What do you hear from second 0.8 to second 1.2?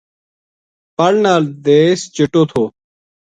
پل